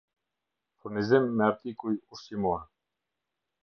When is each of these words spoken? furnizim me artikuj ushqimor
furnizim 0.77 1.29
me 1.35 1.43
artikuj 1.51 1.93
ushqimor 2.13 2.69